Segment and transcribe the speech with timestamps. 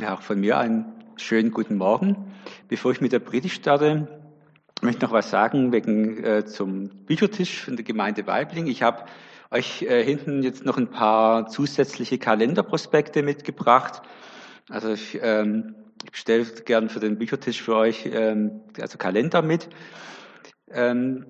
[0.00, 2.32] Ja, auch von mir einen schönen guten Morgen.
[2.66, 4.08] Bevor ich mit der Predigt starte,
[4.82, 8.66] möchte ich noch was sagen wegen äh, zum Büchertisch von der Gemeinde Weibling.
[8.66, 9.04] Ich habe
[9.52, 14.02] euch äh, hinten jetzt noch ein paar zusätzliche Kalenderprospekte mitgebracht.
[14.68, 15.76] Also ich, ähm,
[16.10, 19.68] stelle gern für den Büchertisch für euch ähm, also Kalender mit.
[20.72, 21.24] Ähm,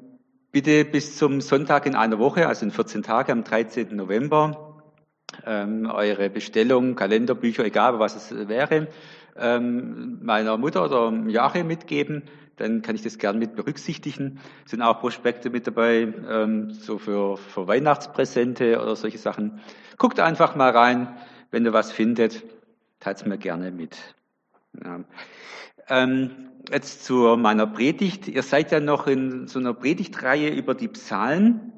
[0.52, 3.94] bitte bis zum Sonntag in einer Woche, also in 14 Tagen, am 13.
[3.94, 4.73] November,
[5.46, 8.88] ähm, eure Bestellung, Kalenderbücher, egal was es wäre,
[9.36, 12.22] ähm, meiner Mutter oder Jahre mitgeben,
[12.56, 14.38] dann kann ich das gern mit berücksichtigen.
[14.64, 19.60] Es sind auch Prospekte mit dabei, ähm, so für, für Weihnachtspräsente oder solche Sachen.
[19.98, 21.16] Guckt einfach mal rein,
[21.50, 22.42] wenn ihr was findet,
[23.00, 23.96] teilt mir gerne mit.
[24.84, 25.00] Ja.
[25.88, 26.30] Ähm,
[26.70, 28.28] jetzt zu meiner Predigt.
[28.28, 31.72] Ihr seid ja noch in so einer Predigtreihe über die Psalmen.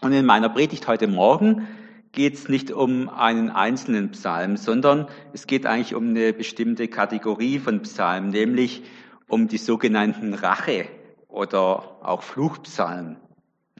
[0.00, 1.68] Und in meiner Predigt heute Morgen
[2.12, 7.58] geht es nicht um einen einzelnen Psalm, sondern es geht eigentlich um eine bestimmte Kategorie
[7.58, 8.82] von Psalmen, nämlich
[9.28, 10.86] um die sogenannten Rache
[11.28, 13.16] oder auch Fluchpsalmen.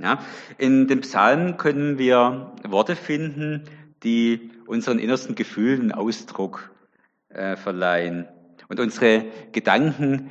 [0.00, 0.18] Ja,
[0.56, 3.64] in den Psalmen können wir Worte finden,
[4.02, 6.70] die unseren innersten Gefühlen Ausdruck
[7.28, 8.26] äh, verleihen
[8.68, 10.30] und unsere Gedanken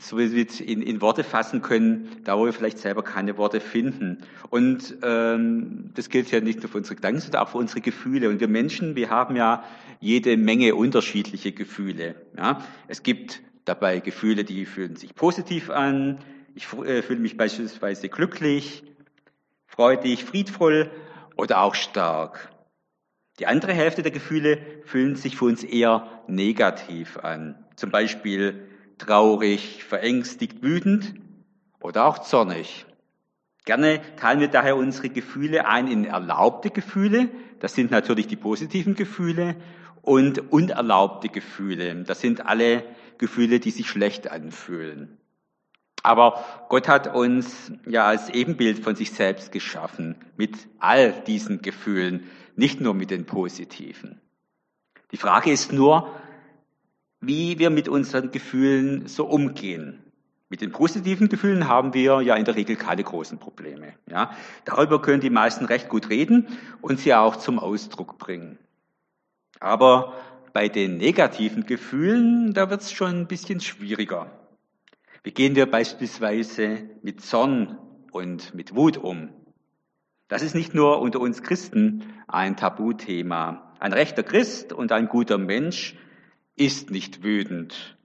[0.00, 4.18] so in, in Worte fassen können, da wo wir vielleicht selber keine Worte finden.
[4.50, 8.28] Und ähm, das gilt ja nicht nur für unsere Gedanken, sondern auch für unsere Gefühle.
[8.28, 9.64] Und wir Menschen, wir haben ja
[10.00, 12.14] jede Menge unterschiedliche Gefühle.
[12.36, 12.62] Ja?
[12.88, 16.18] Es gibt dabei Gefühle, die fühlen sich positiv an.
[16.54, 18.82] Ich äh, fühle mich beispielsweise glücklich,
[19.66, 20.90] freudig, friedvoll
[21.36, 22.50] oder auch stark.
[23.38, 27.64] Die andere Hälfte der Gefühle fühlen sich für uns eher negativ an.
[27.76, 28.68] Zum Beispiel
[29.06, 31.14] traurig, verängstigt, wütend
[31.80, 32.86] oder auch zornig.
[33.64, 37.28] Gerne teilen wir daher unsere Gefühle ein in erlaubte Gefühle,
[37.60, 39.56] das sind natürlich die positiven Gefühle,
[40.02, 42.84] und unerlaubte Gefühle, das sind alle
[43.18, 45.16] Gefühle, die sich schlecht anfühlen.
[46.02, 52.28] Aber Gott hat uns ja als Ebenbild von sich selbst geschaffen, mit all diesen Gefühlen,
[52.56, 54.20] nicht nur mit den positiven.
[55.12, 56.10] Die Frage ist nur,
[57.22, 60.02] wie wir mit unseren Gefühlen so umgehen.
[60.48, 63.94] Mit den positiven Gefühlen haben wir ja in der Regel keine großen Probleme.
[64.10, 64.32] Ja,
[64.66, 66.46] darüber können die meisten recht gut reden
[66.82, 68.58] und sie auch zum Ausdruck bringen.
[69.60, 70.14] Aber
[70.52, 74.30] bei den negativen Gefühlen, da wird es schon ein bisschen schwieriger.
[75.22, 77.78] Wie gehen wir beispielsweise mit Zorn
[78.10, 79.30] und mit Wut um?
[80.28, 83.74] Das ist nicht nur unter uns Christen ein Tabuthema.
[83.78, 85.96] Ein rechter Christ und ein guter Mensch
[86.64, 87.96] ist nicht wütend.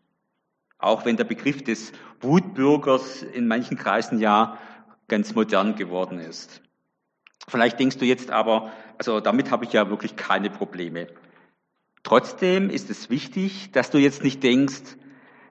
[0.80, 1.92] Auch wenn der Begriff des
[2.22, 4.58] Wutbürgers in manchen Kreisen ja
[5.08, 6.62] ganz modern geworden ist.
[7.48, 11.08] Vielleicht denkst du jetzt aber, also damit habe ich ja wirklich keine Probleme.
[12.04, 14.98] Trotzdem ist es wichtig, dass du jetzt nicht denkst,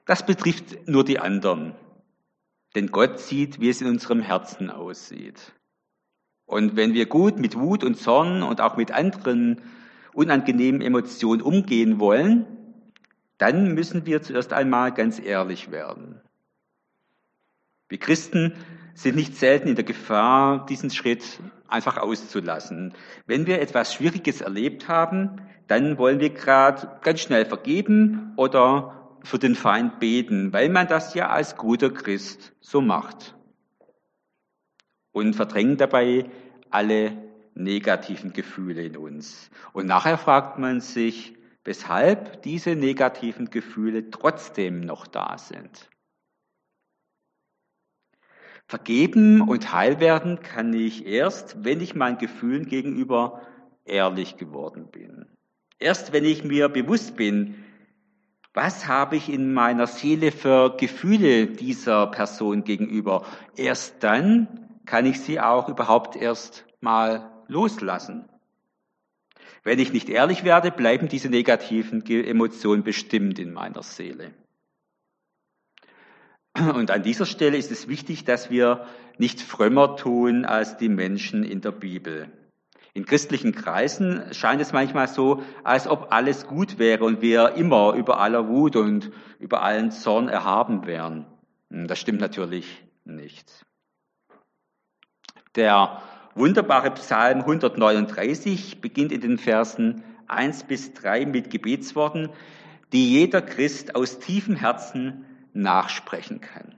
[0.05, 1.75] das betrifft nur die anderen.
[2.75, 5.53] Denn Gott sieht, wie es in unserem Herzen aussieht.
[6.45, 9.61] Und wenn wir gut mit Wut und Zorn und auch mit anderen
[10.13, 12.56] unangenehmen Emotionen umgehen wollen,
[13.37, 16.21] dann müssen wir zuerst einmal ganz ehrlich werden.
[17.89, 18.53] Wir Christen
[18.93, 22.93] sind nicht selten in der Gefahr, diesen Schritt einfach auszulassen.
[23.25, 29.39] Wenn wir etwas Schwieriges erlebt haben, dann wollen wir gerade ganz schnell vergeben oder für
[29.39, 33.35] den Feind beten, weil man das ja als guter Christ so macht.
[35.11, 36.29] Und verdrängen dabei
[36.69, 37.11] alle
[37.53, 39.49] negativen Gefühle in uns.
[39.73, 41.36] Und nachher fragt man sich,
[41.67, 45.89] weshalb diese negativen Gefühle trotzdem noch da sind.
[48.67, 53.41] Vergeben und heil werden kann ich erst, wenn ich meinen Gefühlen gegenüber
[53.83, 55.25] ehrlich geworden bin.
[55.77, 57.65] Erst wenn ich mir bewusst bin,
[58.53, 63.25] was habe ich in meiner Seele für Gefühle dieser Person gegenüber,
[63.57, 68.29] erst dann kann ich sie auch überhaupt erst mal loslassen.
[69.63, 74.33] Wenn ich nicht ehrlich werde, bleiben diese negativen Emotionen bestimmt in meiner Seele.
[76.57, 78.85] Und an dieser Stelle ist es wichtig, dass wir
[79.17, 82.31] nicht frömmer tun als die Menschen in der Bibel.
[82.93, 87.93] In christlichen Kreisen scheint es manchmal so, als ob alles gut wäre und wir immer
[87.93, 91.27] über aller Wut und über allen Zorn erhaben wären.
[91.69, 93.65] Das stimmt natürlich nicht.
[95.55, 96.01] Der
[96.37, 102.29] wunderbare Psalm 139 beginnt in den Versen 1 bis 3 mit Gebetsworten,
[102.93, 106.75] die jeder Christ aus tiefem Herzen nachsprechen kann.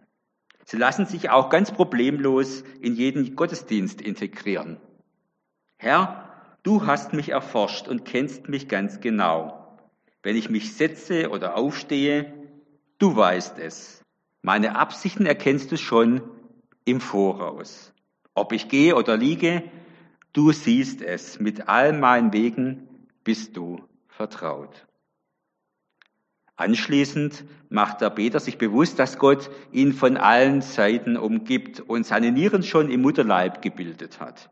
[0.66, 4.78] Sie lassen sich auch ganz problemlos in jeden Gottesdienst integrieren.
[5.78, 6.30] Herr,
[6.64, 9.60] du hast mich erforscht und kennst mich ganz genau.
[10.22, 12.34] wenn ich mich setze oder aufstehe,
[12.98, 14.04] du weißt es.
[14.42, 16.22] Meine Absichten erkennst du schon
[16.86, 17.94] im Voraus.
[18.40, 19.64] Ob ich gehe oder liege,
[20.32, 21.42] du siehst es.
[21.42, 22.88] Mit all meinen Wegen
[23.26, 24.88] bist du vertraut.
[26.56, 32.32] Anschließend macht der Beter sich bewusst, dass Gott ihn von allen Seiten umgibt und seine
[32.32, 34.50] Nieren schon im Mutterleib gebildet hat.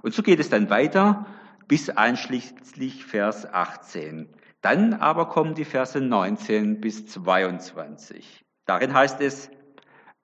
[0.00, 1.26] Und so geht es dann weiter
[1.68, 4.30] bis einschließlich Vers 18.
[4.62, 8.42] Dann aber kommen die Verse 19 bis 22.
[8.64, 9.50] Darin heißt es,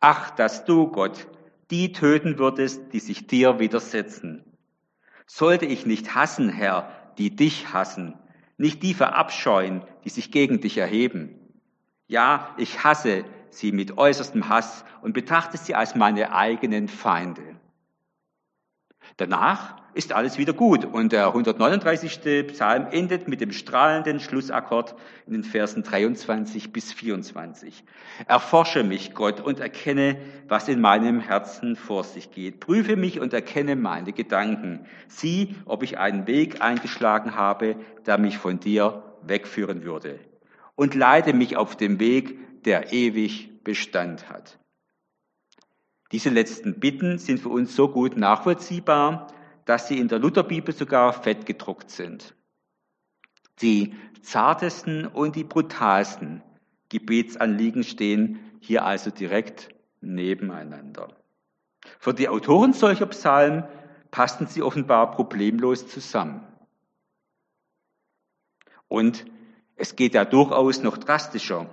[0.00, 1.26] ach, dass du, Gott,
[1.70, 4.44] die töten würdest, die sich dir widersetzen.
[5.26, 8.15] Sollte ich nicht hassen, Herr, die dich hassen,
[8.56, 11.35] nicht die verabscheuen, die sich gegen dich erheben.
[12.06, 17.56] Ja, ich hasse sie mit äußerstem Hass und betrachte sie als meine eigenen Feinde.
[19.18, 20.84] Danach ist alles wieder gut.
[20.84, 22.46] Und der 139.
[22.52, 24.94] Psalm endet mit dem strahlenden Schlussakkord
[25.26, 27.82] in den Versen 23 bis 24.
[28.28, 32.60] Erforsche mich, Gott, und erkenne, was in meinem Herzen vor sich geht.
[32.60, 34.86] Prüfe mich und erkenne meine Gedanken.
[35.08, 37.74] Sieh, ob ich einen Weg eingeschlagen habe,
[38.06, 40.20] der mich von dir wegführen würde.
[40.76, 44.60] Und leite mich auf dem Weg, der ewig Bestand hat.
[46.12, 49.26] Diese letzten Bitten sind für uns so gut nachvollziehbar,
[49.64, 52.34] dass sie in der Lutherbibel sogar fett gedruckt sind.
[53.60, 56.43] Die zartesten und die brutalsten
[56.88, 59.69] Gebetsanliegen stehen hier also direkt
[60.00, 61.08] nebeneinander.
[61.99, 63.64] Für die Autoren solcher Psalmen
[64.10, 66.46] passten sie offenbar problemlos zusammen.
[68.88, 69.26] Und
[69.76, 71.72] es geht ja durchaus noch drastischer.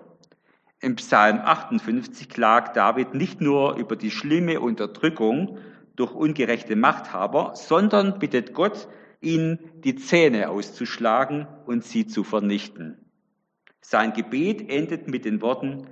[0.81, 5.57] Im Psalm 58 klagt David nicht nur über die schlimme Unterdrückung
[5.95, 8.87] durch ungerechte Machthaber, sondern bittet Gott,
[9.21, 12.97] ihnen die Zähne auszuschlagen und sie zu vernichten.
[13.81, 15.87] Sein Gebet endet mit den Worten,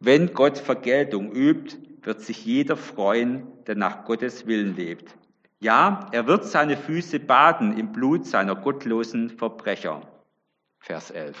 [0.00, 5.16] wenn Gott Vergeltung übt, wird sich jeder freuen, der nach Gottes Willen lebt.
[5.58, 10.02] Ja, er wird seine Füße baden im Blut seiner gottlosen Verbrecher.
[10.78, 11.36] Vers 11.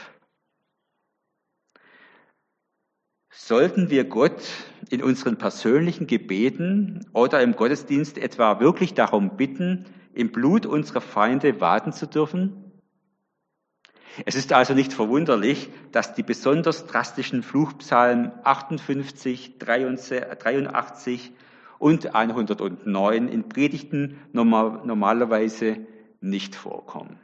[3.38, 4.42] Sollten wir Gott
[4.88, 9.84] in unseren persönlichen Gebeten oder im Gottesdienst etwa wirklich darum bitten,
[10.14, 12.72] im Blut unserer Feinde waden zu dürfen?
[14.24, 21.32] Es ist also nicht verwunderlich, dass die besonders drastischen Fluchpsalmen 58, 83
[21.78, 25.86] und 109 in Predigten normalerweise
[26.22, 27.20] nicht vorkommen.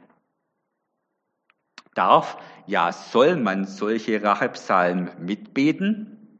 [1.95, 6.39] Darf, ja soll man solche Rachepsalmen mitbeten?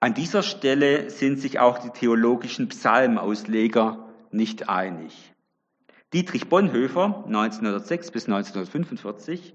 [0.00, 5.32] An dieser Stelle sind sich auch die theologischen Psalmausleger nicht einig.
[6.12, 9.54] Dietrich Bonhoeffer, 1906 bis 1945,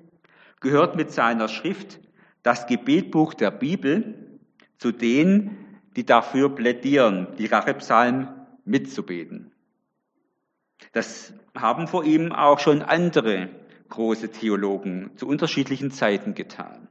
[0.62, 2.00] gehört mit seiner Schrift
[2.44, 4.40] Das Gebetbuch der Bibel
[4.78, 5.58] zu denen,
[5.96, 8.30] die dafür plädieren, die Rachepsalmen
[8.64, 9.52] mitzubeten.
[10.94, 13.50] Das haben vor ihm auch schon andere
[13.90, 16.88] große Theologen zu unterschiedlichen Zeiten getan,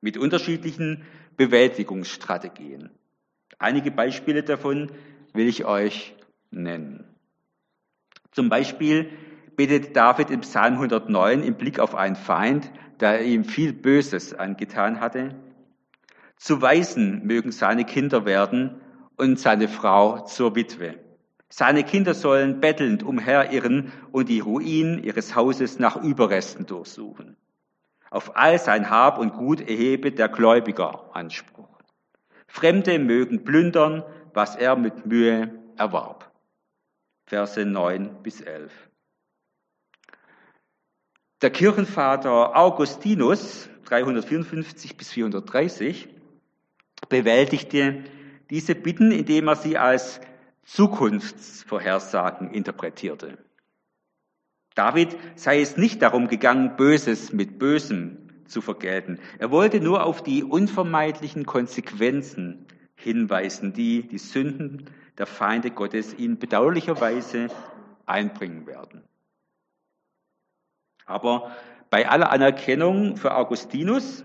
[0.00, 1.02] mit unterschiedlichen
[1.36, 2.90] Bewältigungsstrategien.
[3.58, 4.90] Einige Beispiele davon
[5.32, 6.14] will ich euch
[6.50, 7.04] nennen.
[8.32, 9.10] Zum Beispiel
[9.56, 15.00] betet David im Psalm 109 im Blick auf einen Feind, der ihm viel Böses angetan
[15.00, 15.34] hatte.
[16.36, 18.80] Zu Weisen mögen seine Kinder werden
[19.16, 21.05] und seine Frau zur Witwe.
[21.48, 27.36] Seine Kinder sollen bettelnd umherirren und die Ruinen ihres Hauses nach Überresten durchsuchen.
[28.10, 31.68] Auf all sein Hab und Gut erhebe der Gläubiger Anspruch.
[32.46, 36.32] Fremde mögen plündern, was er mit Mühe erwarb.
[37.26, 38.72] Verse 9 bis 11.
[41.42, 46.08] Der Kirchenvater Augustinus, 354 bis 430,
[47.08, 48.04] bewältigte
[48.48, 50.20] diese Bitten, indem er sie als
[50.66, 53.38] Zukunftsvorhersagen interpretierte.
[54.74, 59.18] David sei es nicht darum gegangen, Böses mit Bösem zu vergelten.
[59.38, 66.38] Er wollte nur auf die unvermeidlichen Konsequenzen hinweisen, die die Sünden der Feinde Gottes ihn
[66.38, 67.48] bedauerlicherweise
[68.04, 69.02] einbringen werden.
[71.06, 71.52] Aber
[71.90, 74.24] bei aller Anerkennung für Augustinus,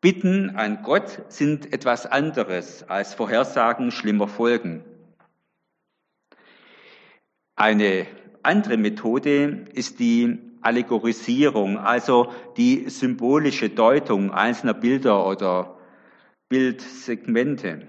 [0.00, 4.84] Bitten an Gott sind etwas anderes als Vorhersagen schlimmer Folgen.
[7.56, 8.06] Eine
[8.42, 15.78] andere Methode ist die Allegorisierung, also die symbolische Deutung einzelner Bilder oder
[16.50, 17.88] Bildsegmente.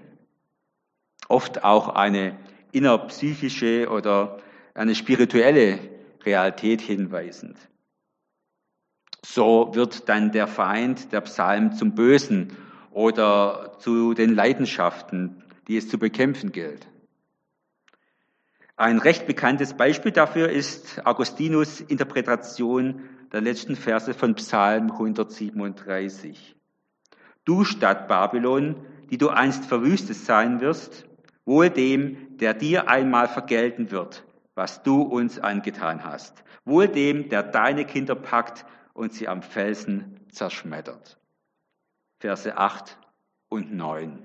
[1.28, 2.38] Oft auch eine
[2.72, 4.38] innerpsychische oder
[4.74, 5.78] eine spirituelle
[6.24, 7.56] Realität hinweisend.
[9.24, 12.56] so wird dann der Feind, der Psalm, zum Bösen
[12.90, 16.86] oder zu den Leidenschaften, die es zu bekämpfen gilt.
[18.78, 26.54] Ein recht bekanntes Beispiel dafür ist Augustinus Interpretation der letzten Verse von Psalm 137.
[27.44, 28.76] Du Stadt Babylon,
[29.10, 31.08] die du einst verwüstet sein wirst,
[31.44, 36.44] wohl dem, der dir einmal vergelten wird, was du uns angetan hast.
[36.64, 41.18] Wohl dem, der deine Kinder packt und sie am Felsen zerschmettert.
[42.20, 42.96] Verse 8
[43.48, 44.24] und 9.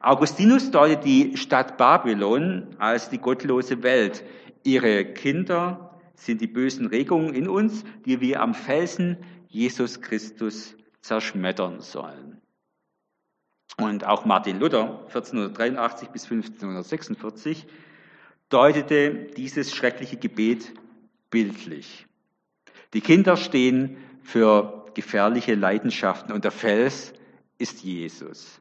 [0.00, 4.24] Augustinus deutet die Stadt Babylon als die gottlose Welt.
[4.62, 11.80] Ihre Kinder sind die bösen Regungen in uns, die wir am Felsen Jesus Christus zerschmettern
[11.80, 12.40] sollen.
[13.76, 17.66] Und auch Martin Luther, 1483 bis 1546,
[18.48, 20.72] deutete dieses schreckliche Gebet
[21.30, 22.06] bildlich.
[22.94, 27.12] Die Kinder stehen für gefährliche Leidenschaften und der Fels
[27.58, 28.60] ist Jesus.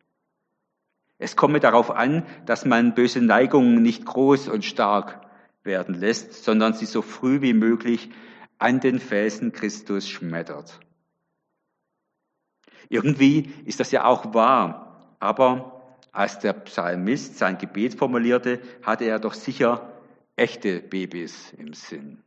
[1.20, 5.22] Es komme darauf an, dass man böse Neigungen nicht groß und stark
[5.64, 8.12] werden lässt, sondern sie so früh wie möglich
[8.60, 10.80] an den Felsen Christus schmettert.
[12.90, 19.20] Irgendwie ist das ja auch wahr, aber als der Psalmist sein Gebet formulierte, hatte er
[19.20, 19.92] doch sicher
[20.36, 22.24] echte Babys im Sinn.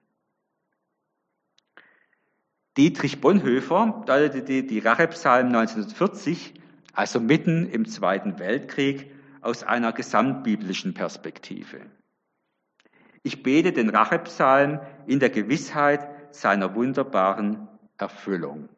[2.77, 6.60] Dietrich Bonhoeffer deutete die Rachepsalm 1940
[6.93, 9.11] also mitten im Zweiten Weltkrieg,
[9.43, 11.81] aus einer gesamtbiblischen Perspektive.
[13.23, 18.69] Ich bete den Rachepsalm in der Gewissheit seiner wunderbaren Erfüllung.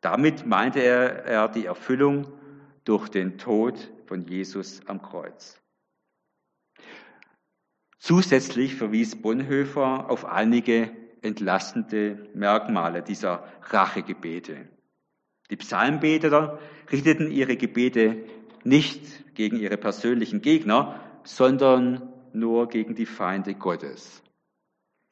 [0.00, 2.32] Damit meinte er, er die Erfüllung
[2.84, 5.60] durch den Tod von Jesus am Kreuz.
[7.98, 14.68] Zusätzlich verwies Bonhoeffer auf einige entlastende Merkmale dieser Rachegebete.
[15.50, 16.58] Die Psalmbeter
[16.90, 18.24] richteten ihre Gebete
[18.64, 24.22] nicht gegen ihre persönlichen Gegner, sondern nur gegen die Feinde Gottes.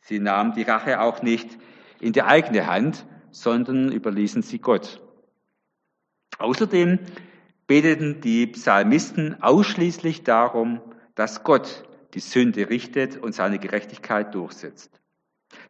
[0.01, 1.59] Sie nahmen die Rache auch nicht
[2.01, 5.01] in die eigene Hand, sondern überließen sie Gott.
[6.39, 6.99] Außerdem
[7.67, 10.81] beteten die Psalmisten ausschließlich darum,
[11.15, 15.01] dass Gott die Sünde richtet und seine Gerechtigkeit durchsetzt.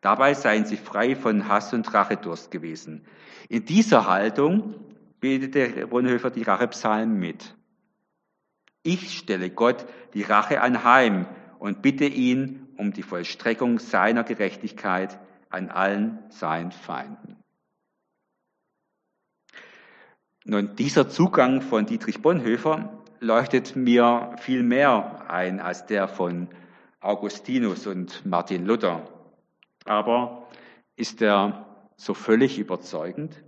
[0.00, 3.04] Dabei seien sie frei von Hass und Rachedurst gewesen.
[3.48, 4.74] In dieser Haltung
[5.20, 7.54] betete Bonhoeffer die Rachepsalmen mit.
[8.82, 11.26] Ich stelle Gott die Rache anheim
[11.58, 15.18] und bitte ihn um die Vollstreckung seiner Gerechtigkeit
[15.50, 17.36] an allen seinen Feinden.
[20.44, 26.48] Nun, dieser Zugang von Dietrich Bonhoeffer leuchtet mir viel mehr ein als der von
[27.00, 29.15] Augustinus und Martin Luther.
[29.86, 30.48] Aber
[30.96, 31.66] ist er
[31.96, 33.42] so völlig überzeugend?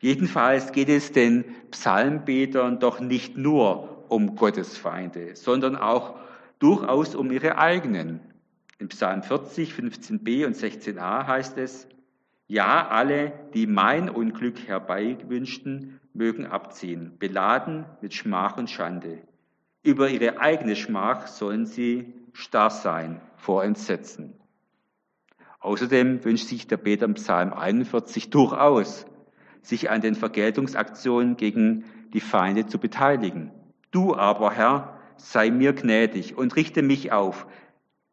[0.00, 6.16] Jedenfalls geht es den Psalmbetern doch nicht nur um Gottes Feinde, sondern auch
[6.58, 8.20] durchaus um ihre eigenen.
[8.78, 11.88] In Psalm 40, 15b und 16a heißt es,
[12.46, 19.18] ja, alle, die mein Unglück herbeiwünschten, mögen abziehen, beladen mit Schmach und Schande.
[19.82, 24.34] Über ihre eigene Schmach sollen sie starr sein vor Entsetzen.
[25.60, 29.06] Außerdem wünscht sich der Beter im Psalm 41 durchaus,
[29.62, 33.52] sich an den Vergeltungsaktionen gegen die Feinde zu beteiligen.
[33.90, 37.46] Du aber, Herr, sei mir gnädig und richte mich auf,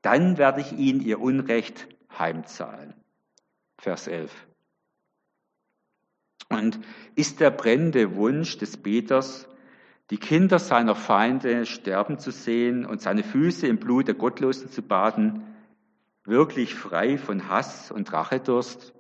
[0.02, 1.88] dann werde ich ihnen ihr Unrecht
[2.18, 2.94] heimzahlen.
[3.78, 4.32] Vers 11.
[6.50, 6.80] Und
[7.16, 9.48] ist der brennende Wunsch des Beters,
[10.10, 14.82] die Kinder seiner Feinde sterben zu sehen und seine Füße im Blut der Gottlosen zu
[14.82, 15.44] baden,
[16.28, 18.94] wirklich frei von Hass und Rachedurst?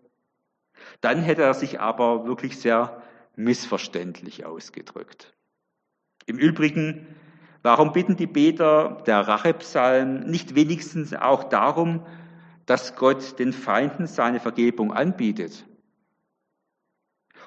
[1.02, 3.02] Dann hätte er sich aber wirklich sehr
[3.36, 5.34] missverständlich ausgedrückt.
[6.26, 7.08] Im Übrigen,
[7.62, 12.06] warum bitten die Beter der Rachepsalm nicht wenigstens auch darum,
[12.66, 15.66] dass Gott den Feinden seine Vergebung anbietet?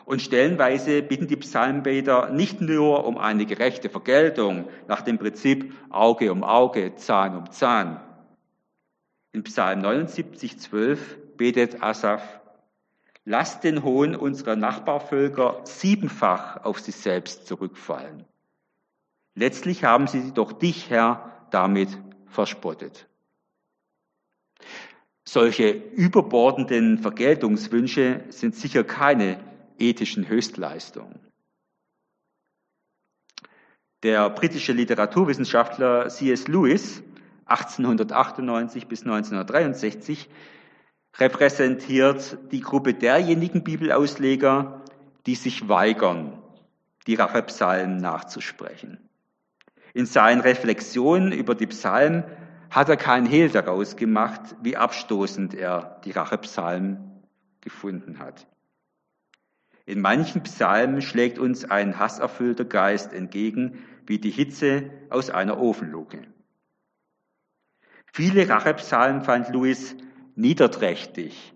[0.05, 6.33] Und stellenweise bitten die Psalmbeter nicht nur um eine gerechte Vergeltung nach dem Prinzip Auge
[6.33, 8.01] um Auge, Zahn um Zahn,
[9.33, 12.41] in Psalm 79, 12 betet Asaph,
[13.25, 18.25] Lasst den Hohn unserer Nachbarvölker siebenfach auf sich selbst zurückfallen.
[19.35, 21.97] Letztlich haben sie doch dich, Herr, damit
[22.27, 23.09] verspottet.
[25.25, 29.39] Solche überbordenden Vergeltungswünsche sind sicher keine
[29.79, 31.21] ethischen Höchstleistungen.
[34.03, 36.49] Der britische Literaturwissenschaftler C.S.
[36.49, 37.03] Lewis
[37.51, 40.29] 1898 bis 1963
[41.19, 44.83] repräsentiert die Gruppe derjenigen Bibelausleger,
[45.27, 46.39] die sich weigern,
[47.07, 48.99] die Rachepsalmen nachzusprechen.
[49.93, 52.25] In seinen Reflexionen über die Psalmen
[52.71, 57.25] hat er keinen Hehl daraus gemacht, wie abstoßend er die Rachepsalmen
[57.61, 58.47] gefunden hat.
[59.87, 66.23] In manchen Psalmen schlägt uns ein hasserfüllter Geist entgegen, wie die Hitze aus einer Ofenluke.
[68.13, 69.97] Viele Rachepsalmen fand Louis
[70.35, 71.55] niederträchtig,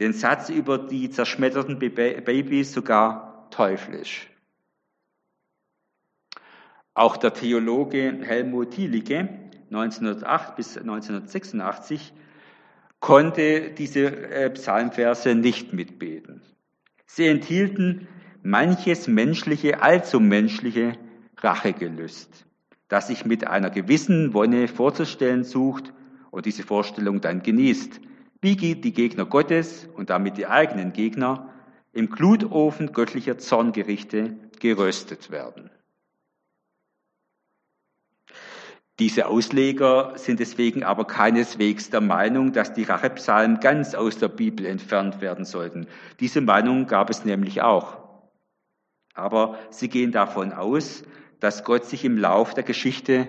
[0.00, 4.28] den Satz über die zerschmetterten Babys sogar teuflisch.
[6.94, 9.28] Auch der Theologe Helmut Thielicke
[9.70, 12.12] 1908 bis 1986
[13.00, 16.42] konnte diese äh, Psalmverse nicht mitbeten.
[17.06, 18.08] Sie enthielten
[18.42, 20.96] manches menschliche, allzu menschliche
[21.38, 22.46] Rachegelüst,
[22.88, 25.92] das sich mit einer gewissen Wonne vorzustellen sucht
[26.30, 28.00] und diese Vorstellung dann genießt,
[28.40, 31.50] wie die Gegner Gottes und damit die eigenen Gegner
[31.92, 35.70] im Glutofen göttlicher Zorngerichte geröstet werden.
[39.00, 44.66] Diese Ausleger sind deswegen aber keineswegs der Meinung, dass die Rachepsalmen ganz aus der Bibel
[44.66, 45.88] entfernt werden sollten.
[46.20, 47.98] Diese Meinung gab es nämlich auch.
[49.14, 51.02] Aber sie gehen davon aus,
[51.44, 53.28] dass Gott sich im Lauf der Geschichte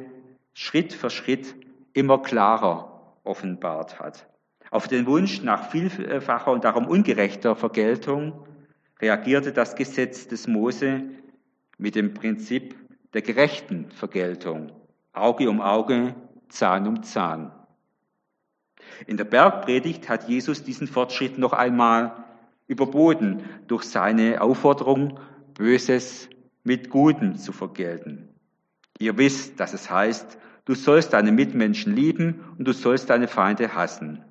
[0.53, 1.53] Schritt für Schritt
[1.91, 4.29] immer klarer offenbart hat.
[4.71, 8.47] Auf den Wunsch nach vielfacher und darum ungerechter Vergeltung
[9.01, 11.01] reagierte das Gesetz des Mose
[11.77, 12.77] mit dem Prinzip
[13.11, 14.71] der gerechten Vergeltung.
[15.11, 16.15] Auge um Auge,
[16.47, 17.51] Zahn um Zahn.
[19.07, 22.23] In der Bergpredigt hat Jesus diesen Fortschritt noch einmal
[22.67, 25.19] überboten durch seine Aufforderung,
[25.53, 26.29] Böses
[26.65, 28.27] mit Gutem zu vergelten.
[28.99, 33.75] Ihr wisst, dass es heißt, du sollst deine Mitmenschen lieben und du sollst deine Feinde
[33.75, 34.25] hassen.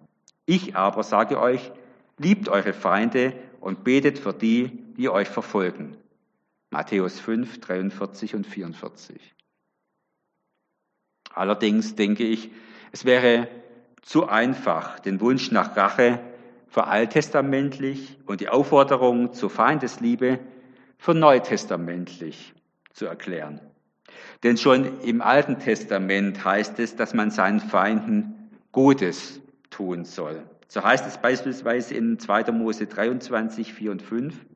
[0.44, 1.72] Ich aber sage euch,
[2.18, 5.96] liebt eure Feinde und betet für die, die euch verfolgen.
[6.70, 9.34] Matthäus 5, 43 und 44.
[11.32, 12.50] Allerdings denke ich,
[12.90, 13.48] es wäre
[14.02, 16.20] zu einfach, den Wunsch nach Rache
[16.66, 20.40] für alttestamentlich und die Aufforderung zur Feindesliebe
[21.04, 22.54] für neutestamentlich
[22.94, 23.60] zu erklären.
[24.42, 30.44] Denn schon im Alten Testament heißt es, dass man seinen Feinden Gutes tun soll.
[30.66, 32.52] So heißt es beispielsweise in 2.
[32.52, 34.46] Mose 23, 4 und 5.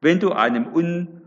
[0.00, 0.66] Wenn du einem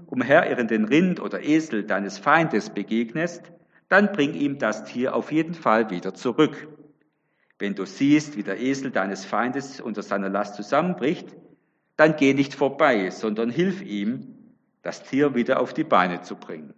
[0.07, 3.41] umherirrenden Rind oder Esel deines Feindes begegnest,
[3.87, 6.67] dann bring ihm das Tier auf jeden Fall wieder zurück.
[7.57, 11.33] Wenn du siehst, wie der Esel deines Feindes unter seiner Last zusammenbricht,
[11.97, 14.35] dann geh nicht vorbei, sondern hilf ihm,
[14.81, 16.73] das Tier wieder auf die Beine zu bringen.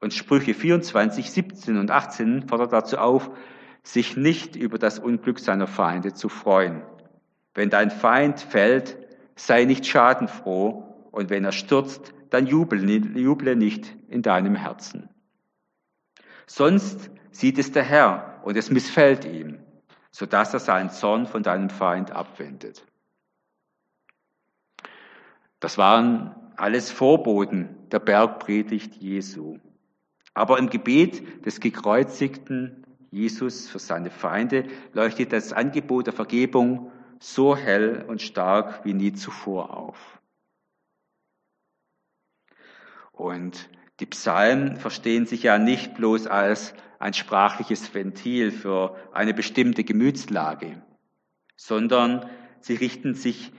[0.00, 3.30] Und Sprüche 24, 17 und 18 fordert dazu auf,
[3.82, 6.82] sich nicht über das Unglück seiner Feinde zu freuen.
[7.54, 8.98] Wenn dein Feind fällt,
[9.36, 15.08] sei nicht schadenfroh, und wenn er stürzt, dann juble nicht in deinem Herzen.
[16.46, 19.60] Sonst sieht es der Herr und es missfällt ihm,
[20.10, 22.84] so dass er seinen Zorn von deinem Feind abwendet.
[25.64, 29.60] Das waren alles Vorboten der Bergpredigt Jesu.
[30.34, 37.56] Aber im Gebet des gekreuzigten Jesus für seine Feinde leuchtet das Angebot der Vergebung so
[37.56, 40.20] hell und stark wie nie zuvor auf.
[43.12, 49.82] Und die Psalmen verstehen sich ja nicht bloß als ein sprachliches Ventil für eine bestimmte
[49.82, 50.82] Gemütslage,
[51.56, 52.28] sondern
[52.60, 53.50] sie richten sich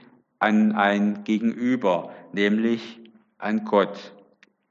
[0.46, 3.00] an ein Gegenüber, nämlich
[3.36, 4.14] an Gott.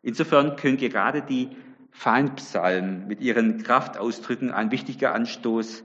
[0.02, 1.50] Insofern können gerade die
[1.92, 5.84] Feindpsalmen mit ihren Kraftausdrücken ein wichtiger Anstoß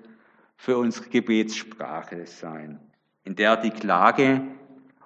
[0.56, 2.78] für unsere Gebetssprache sein,
[3.24, 4.42] in der die Klage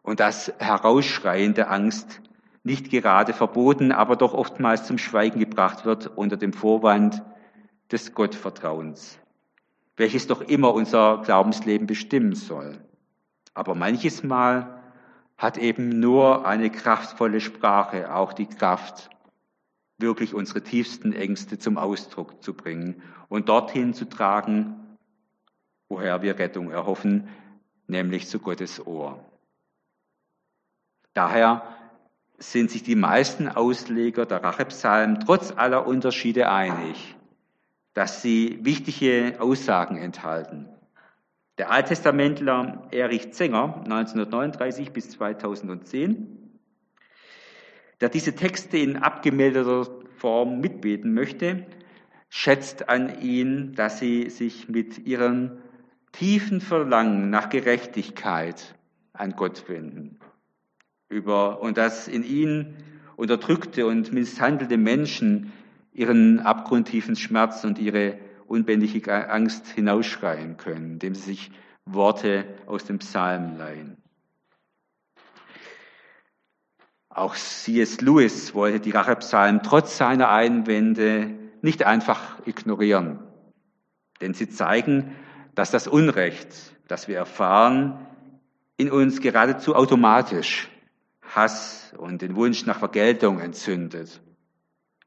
[0.02, 2.20] und das Herausschreien der Angst
[2.62, 7.22] nicht gerade verboten, aber doch oftmals zum Schweigen gebracht wird unter dem Vorwand
[7.90, 9.18] des Gottvertrauens,
[9.96, 12.80] welches doch immer unser Glaubensleben bestimmen soll.
[13.54, 14.82] Aber manches Mal
[15.36, 19.10] hat eben nur eine kraftvolle Sprache auch die Kraft,
[19.98, 24.96] wirklich unsere tiefsten Ängste zum Ausdruck zu bringen und dorthin zu tragen,
[25.88, 27.28] woher wir Rettung erhoffen,
[27.86, 29.24] nämlich zu Gottes Ohr.
[31.12, 31.62] Daher
[32.38, 37.14] sind sich die meisten Ausleger der Rachepsalmen trotz aller Unterschiede einig,
[37.92, 40.68] dass sie wichtige Aussagen enthalten.
[41.56, 46.58] Der Alttestamentler Erich Zenger, 1939 bis 2010,
[48.00, 51.64] der diese Texte in abgemilderter Form mitbeten möchte,
[52.28, 55.62] schätzt an ihnen, dass sie sich mit ihren
[56.10, 58.74] tiefen Verlangen nach Gerechtigkeit
[59.12, 60.18] an Gott wenden.
[61.08, 62.76] Über, und dass in ihnen
[63.14, 65.52] unterdrückte und misshandelte Menschen
[65.92, 71.50] ihren abgrundtiefen Schmerz und ihre unbändige Angst hinausschreien können, indem sie sich
[71.86, 73.96] Worte aus dem Psalm leihen.
[77.08, 78.00] Auch C.S.
[78.00, 81.30] Lewis wollte die Rachepsalmen trotz seiner Einwände
[81.62, 83.20] nicht einfach ignorieren,
[84.20, 85.14] denn sie zeigen,
[85.54, 86.48] dass das Unrecht,
[86.88, 88.04] das wir erfahren,
[88.76, 90.68] in uns geradezu automatisch
[91.22, 94.20] Hass und den Wunsch nach Vergeltung entzündet.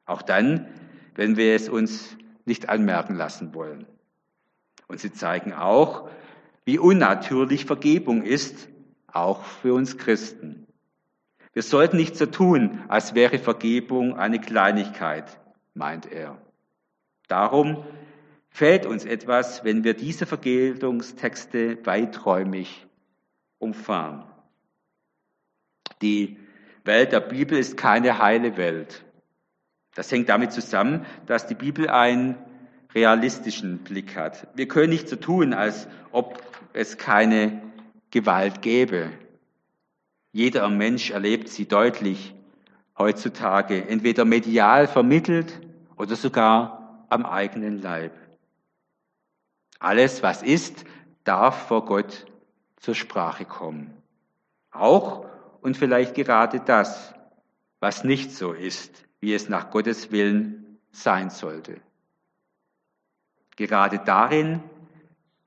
[0.06, 0.68] Auch dann,
[1.16, 2.18] wenn wir es uns
[2.48, 3.86] nicht anmerken lassen wollen.
[4.88, 6.10] Und sie zeigen auch,
[6.66, 8.70] wie unnatürlich Vergebung ist,
[9.08, 10.68] auch für uns Christen.
[11.54, 15.40] Wir sollten nicht so tun, als wäre Vergebung eine Kleinigkeit,
[15.74, 16.38] meint er.
[17.28, 17.84] Darum
[18.50, 22.86] fällt uns etwas, wenn wir diese Vergeltungstexte weiträumig
[23.60, 24.24] umfahren.
[26.02, 26.38] Die
[26.84, 29.04] Welt der Bibel ist keine heile Welt.
[29.98, 32.36] Das hängt damit zusammen, dass die Bibel einen
[32.94, 34.48] realistischen Blick hat.
[34.54, 36.40] Wir können nicht so tun, als ob
[36.74, 37.64] es keine
[38.12, 39.10] Gewalt gäbe.
[40.32, 42.36] Jeder Mensch erlebt sie deutlich
[42.96, 45.62] heutzutage, entweder medial vermittelt
[45.96, 48.12] oder sogar am eigenen Leib.
[49.80, 50.86] Alles, was ist,
[51.24, 52.28] darf vor Gott
[52.76, 53.92] zur Sprache kommen.
[54.70, 55.26] Auch
[55.62, 57.16] und vielleicht gerade das,
[57.80, 61.82] was nicht so ist, wie es nach Gottes Willen sein sollte.
[63.56, 64.62] Gerade darin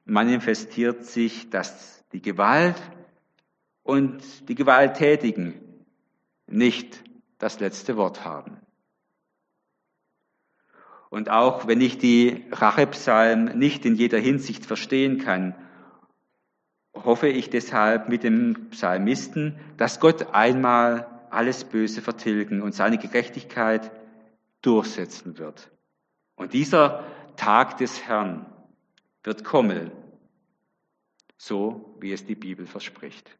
[0.05, 2.81] manifestiert sich, dass die Gewalt
[3.83, 5.55] und die Gewalttätigen
[6.47, 7.05] nicht
[7.39, 8.59] das letzte Wort haben.
[11.09, 15.55] Und auch wenn ich die Rachepsalm nicht in jeder Hinsicht verstehen kann,
[16.95, 23.91] hoffe ich deshalb mit dem Psalmisten, dass Gott einmal alles Böse vertilgen und seine Gerechtigkeit
[24.63, 25.71] durchsetzen wird.
[26.37, 27.05] Und dieser
[27.37, 28.47] Tag des Herrn
[29.23, 29.91] wird kommen,
[31.37, 33.31] so wie es die Bibel verspricht.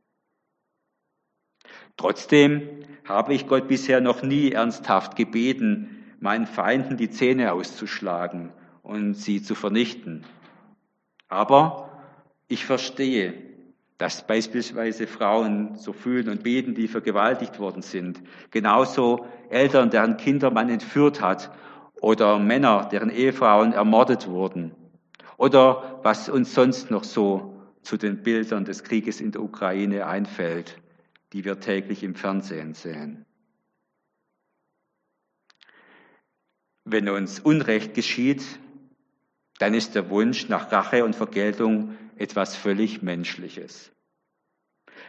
[1.97, 9.15] Trotzdem habe ich Gott bisher noch nie ernsthaft gebeten, meinen Feinden die Zähne auszuschlagen und
[9.15, 10.25] sie zu vernichten.
[11.29, 12.03] Aber
[12.49, 13.50] ich verstehe,
[14.01, 18.23] dass beispielsweise Frauen so fühlen und beten, die vergewaltigt worden sind.
[18.51, 21.51] Genauso Eltern, deren Kinder man entführt hat
[22.01, 24.75] oder Männer, deren Ehefrauen ermordet wurden.
[25.37, 30.81] Oder was uns sonst noch so zu den Bildern des Krieges in der Ukraine einfällt,
[31.35, 33.27] die wir täglich im Fernsehen sehen.
[36.87, 38.43] Wenn uns Unrecht geschieht,
[39.59, 43.91] dann ist der Wunsch nach Rache und Vergeltung etwas völlig Menschliches.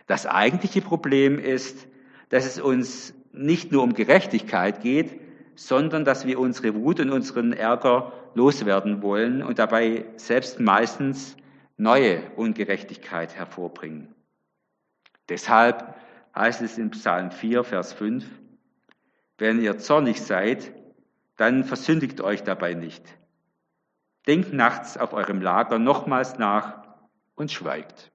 [0.08, 1.88] Das eigentliche Problem ist,
[2.30, 5.20] dass es uns nicht nur um Gerechtigkeit geht,
[5.56, 11.36] sondern dass wir unsere Wut und unseren Ärger loswerden wollen und dabei selbst meistens
[11.78, 14.16] neue Ungerechtigkeit hervorbringen.
[15.28, 15.96] Deshalb
[16.34, 18.26] heißt es in Psalm 4, Vers 5,
[19.38, 20.72] wenn ihr zornig seid,
[21.36, 23.04] dann versündigt euch dabei nicht.
[24.28, 26.81] Denkt nachts auf eurem Lager nochmals nach
[27.42, 28.12] und schweigt.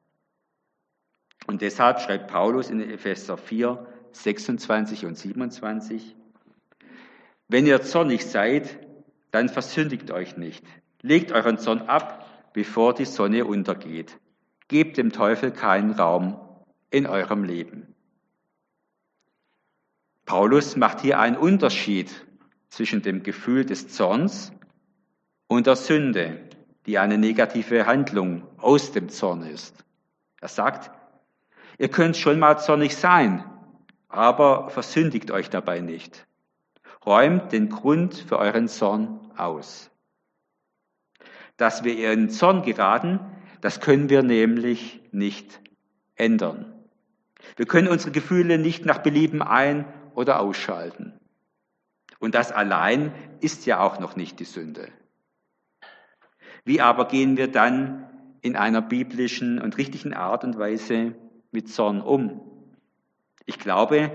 [1.47, 6.17] Und deshalb schreibt Paulus in Epheser 4, 26 und 27,
[7.49, 8.79] wenn ihr zornig seid,
[9.31, 10.65] dann versündigt euch nicht.
[11.03, 14.19] Legt euren Zorn ab, bevor die Sonne untergeht.
[14.69, 16.41] Gebt dem Teufel keinen Raum
[16.91, 17.95] in eurem Leben.
[20.25, 22.11] Paulus macht hier einen Unterschied
[22.69, 24.51] zwischen dem Gefühl des Zorns
[25.47, 26.46] und der Sünde,
[26.87, 29.85] die eine negative Handlung aus dem Zorn ist.
[30.41, 30.91] Er sagt,
[31.79, 33.45] ihr könnt schon mal zornig sein,
[34.09, 36.27] aber versündigt euch dabei nicht.
[37.05, 39.91] Räumt den Grund für euren Zorn aus.
[41.57, 43.21] Dass wir in Zorn geraten,
[43.61, 45.61] das können wir nämlich nicht
[46.15, 46.73] ändern.
[47.57, 51.19] Wir können unsere Gefühle nicht nach Belieben ein- oder ausschalten.
[52.19, 54.89] Und das allein ist ja auch noch nicht die Sünde.
[56.67, 58.05] Wie aber gehen wir dann
[58.43, 61.15] in einer biblischen und richtigen Art und Weise
[61.53, 62.41] mit Zorn um?
[63.47, 64.11] Ich glaube,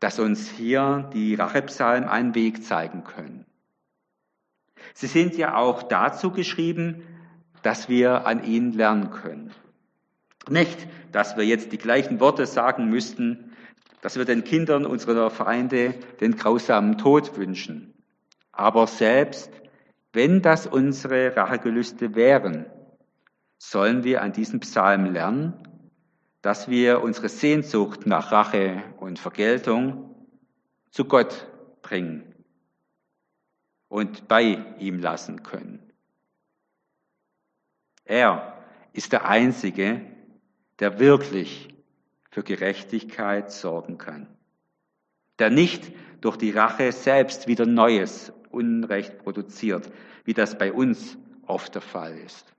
[0.00, 3.44] dass uns hier die Rachepsalmen einen Weg zeigen können.
[4.94, 7.02] Sie sind ja auch dazu geschrieben,
[7.62, 9.50] dass wir an ihnen lernen können.
[10.48, 13.52] Nicht, dass wir jetzt die gleichen Worte sagen müssten,
[14.00, 17.92] dass wir den Kindern unserer Feinde den grausamen Tod wünschen.
[18.52, 19.52] Aber selbst
[20.12, 22.66] wenn das unsere Rachegelüste wären,
[23.58, 25.68] sollen wir an diesem Psalm lernen,
[26.42, 30.14] dass wir unsere Sehnsucht nach Rache und Vergeltung
[30.90, 31.48] zu Gott
[31.82, 32.34] bringen
[33.88, 35.92] und bei ihm lassen können.
[38.04, 38.56] Er
[38.92, 40.00] ist der Einzige,
[40.78, 41.74] der wirklich
[42.30, 44.28] für Gerechtigkeit sorgen kann,
[45.38, 49.90] der nicht durch die Rache selbst wieder Neues Unrecht produziert,
[50.24, 52.54] wie das bei uns oft der Fall ist.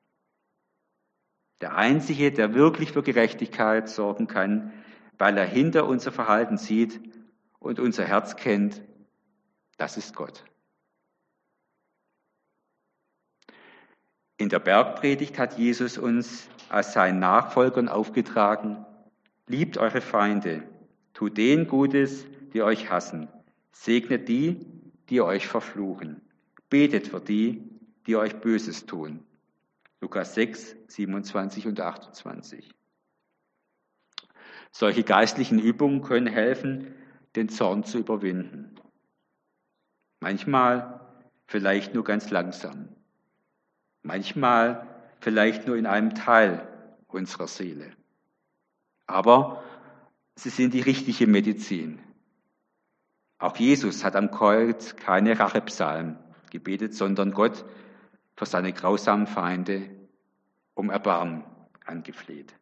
[1.62, 4.72] Der Einzige, der wirklich für Gerechtigkeit sorgen kann,
[5.18, 7.02] weil er hinter unser Verhalten sieht
[7.60, 8.82] und unser Herz kennt,
[9.78, 10.46] das ist Gott.
[14.38, 18.86] In der Bergpredigt hat Jesus uns als seinen Nachfolgern aufgetragen,
[19.48, 20.64] liebt eure Feinde,
[21.14, 23.28] tut denen Gutes, die euch hassen,
[23.72, 24.66] segnet die,
[25.10, 26.22] die euch verfluchen,
[26.70, 27.70] betet für die,
[28.06, 29.26] die euch Böses tun.
[30.02, 32.72] Lukas 6, 27 und 28.
[34.72, 36.96] Solche geistlichen Übungen können helfen,
[37.36, 38.76] den Zorn zu überwinden.
[40.20, 41.00] Manchmal
[41.48, 42.90] vielleicht nur ganz langsam.
[44.04, 44.88] Manchmal
[45.20, 46.68] vielleicht nur in einem Teil
[47.08, 47.92] unserer Seele.
[49.08, 49.64] Aber
[50.36, 52.00] sie sind die richtige Medizin.
[53.40, 56.18] Auch Jesus hat am Kreuz keine Rachepsalmen
[56.52, 57.66] gebetet, sondern Gott
[58.36, 59.90] für seine grausamen Feinde
[60.74, 61.44] um Erbarmen
[61.86, 62.54] angefleht.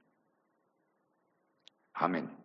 [1.93, 2.36] Amen.